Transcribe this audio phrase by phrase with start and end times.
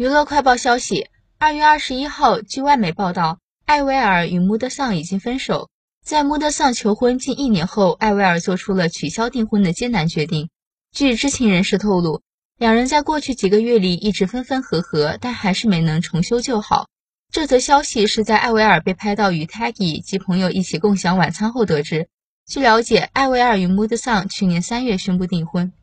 [0.00, 5.68] 娱乐快报消息：二月二十一号，据外媒报道，艾薇儿与穆德桑已经分手。
[6.02, 10.48] 在穆德桑求婚近一年后，艾薇儿做出了取消订婚的艰难决定。
[10.90, 12.22] 据知情人士透露，
[12.56, 16.88] 两人在过去几个月里一直分分合合，但还是没能重修旧好。
[17.30, 22.08] 这则消息是在艾薇儿被拍到与 Taggy 及朋友一起共享晚餐后得知。
[22.46, 25.74] 据了解，艾薇儿与穆德桑去年三月宣布订婚。